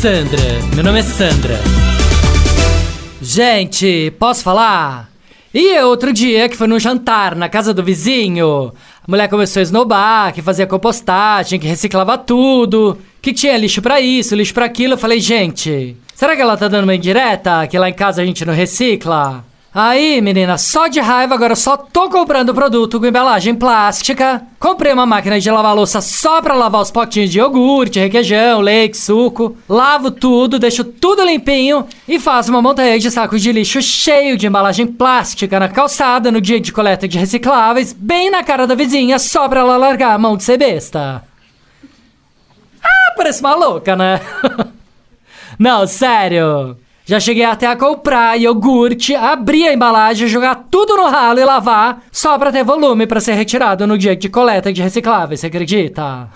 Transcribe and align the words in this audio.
Sandra, 0.00 0.38
meu 0.76 0.84
nome 0.84 1.00
é 1.00 1.02
Sandra. 1.02 1.58
Gente, 3.20 4.12
posso 4.16 4.44
falar? 4.44 5.10
E 5.52 5.76
outro 5.80 6.12
dia 6.12 6.48
que 6.48 6.56
foi 6.56 6.68
num 6.68 6.78
jantar 6.78 7.34
na 7.34 7.48
casa 7.48 7.74
do 7.74 7.82
vizinho, 7.82 8.72
a 9.02 9.10
mulher 9.10 9.28
começou 9.28 9.58
a 9.58 9.62
esnobar, 9.64 10.32
que 10.32 10.40
fazia 10.40 10.68
compostagem, 10.68 11.58
que 11.58 11.66
reciclava 11.66 12.16
tudo, 12.16 12.96
que 13.20 13.32
tinha 13.32 13.58
lixo 13.58 13.82
pra 13.82 14.00
isso, 14.00 14.36
lixo 14.36 14.54
pra 14.54 14.66
aquilo. 14.66 14.94
Eu 14.94 14.98
falei, 14.98 15.18
gente, 15.18 15.96
será 16.14 16.36
que 16.36 16.42
ela 16.42 16.56
tá 16.56 16.68
dando 16.68 16.84
uma 16.84 16.94
indireta? 16.94 17.66
Que 17.66 17.76
lá 17.76 17.88
em 17.88 17.92
casa 17.92 18.22
a 18.22 18.24
gente 18.24 18.44
não 18.44 18.54
recicla? 18.54 19.44
Aí, 19.74 20.22
menina, 20.22 20.56
só 20.56 20.88
de 20.88 20.98
raiva 20.98 21.34
agora 21.34 21.52
eu 21.52 21.56
só 21.56 21.76
tô 21.76 22.08
comprando 22.08 22.54
produto 22.54 22.98
com 22.98 23.04
embalagem 23.06 23.54
plástica. 23.54 24.42
Comprei 24.58 24.92
uma 24.94 25.04
máquina 25.04 25.38
de 25.38 25.50
lavar 25.50 25.74
louça 25.74 26.00
só 26.00 26.40
pra 26.40 26.54
lavar 26.54 26.80
os 26.80 26.90
potinhos 26.90 27.30
de 27.30 27.38
iogurte, 27.38 28.00
requeijão, 28.00 28.60
leite, 28.60 28.96
suco. 28.96 29.58
Lavo 29.68 30.10
tudo, 30.10 30.58
deixo 30.58 30.82
tudo 30.82 31.22
limpinho 31.22 31.86
e 32.08 32.18
faço 32.18 32.50
uma 32.50 32.62
montanha 32.62 32.98
de 32.98 33.10
sacos 33.10 33.42
de 33.42 33.52
lixo 33.52 33.82
cheio 33.82 34.38
de 34.38 34.46
embalagem 34.46 34.86
plástica 34.86 35.60
na 35.60 35.68
calçada 35.68 36.32
no 36.32 36.40
dia 36.40 36.58
de 36.58 36.72
coleta 36.72 37.06
de 37.06 37.18
recicláveis, 37.18 37.92
bem 37.92 38.30
na 38.30 38.42
cara 38.42 38.66
da 38.66 38.74
vizinha, 38.74 39.18
só 39.18 39.46
pra 39.48 39.60
ela 39.60 39.76
largar 39.76 40.14
a 40.14 40.18
mão 40.18 40.36
de 40.36 40.44
ser 40.44 40.56
besta. 40.56 41.22
Ah, 42.82 43.12
parece 43.14 43.40
uma 43.40 43.54
louca, 43.54 43.94
né? 43.94 44.18
Não, 45.58 45.86
sério. 45.86 46.76
Já 47.08 47.18
cheguei 47.18 47.44
até 47.44 47.66
a 47.66 47.74
comprar 47.74 48.38
iogurte, 48.38 49.14
abrir 49.14 49.66
a 49.66 49.72
embalagem, 49.72 50.28
jogar 50.28 50.66
tudo 50.70 50.94
no 50.94 51.08
ralo 51.08 51.40
e 51.40 51.44
lavar, 51.44 52.02
só 52.12 52.38
pra 52.38 52.52
ter 52.52 52.62
volume 52.62 53.06
pra 53.06 53.18
ser 53.18 53.32
retirado 53.32 53.86
no 53.86 53.96
dia 53.96 54.14
de 54.14 54.28
coleta 54.28 54.70
de 54.70 54.82
recicláveis, 54.82 55.40
você 55.40 55.46
acredita? 55.46 56.28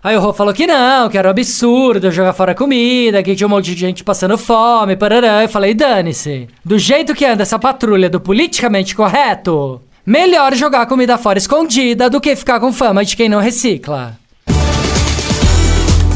Aí 0.00 0.16
o 0.16 0.20
Rô 0.20 0.32
falou 0.32 0.54
que 0.54 0.68
não, 0.68 1.08
que 1.08 1.18
era 1.18 1.26
um 1.26 1.30
absurdo 1.32 2.12
jogar 2.12 2.32
fora 2.32 2.54
comida, 2.54 3.24
que 3.24 3.34
tinha 3.34 3.48
um 3.48 3.50
monte 3.50 3.74
de 3.74 3.80
gente 3.80 4.04
passando 4.04 4.38
fome, 4.38 4.94
parará. 4.94 5.42
Eu 5.42 5.48
falei, 5.48 5.74
dane-se. 5.74 6.46
Do 6.64 6.78
jeito 6.78 7.12
que 7.12 7.24
anda 7.24 7.42
essa 7.42 7.58
patrulha 7.58 8.08
do 8.08 8.20
politicamente 8.20 8.94
correto, 8.94 9.82
melhor 10.06 10.54
jogar 10.54 10.86
comida 10.86 11.18
fora 11.18 11.38
escondida 11.38 12.08
do 12.08 12.20
que 12.20 12.36
ficar 12.36 12.60
com 12.60 12.72
fama 12.72 13.04
de 13.04 13.16
quem 13.16 13.28
não 13.28 13.40
recicla. 13.40 14.16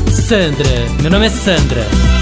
Sandra, 0.09 0.87
meu 1.03 1.11
nome 1.11 1.27
é 1.27 1.31
Sandra. 1.31 2.18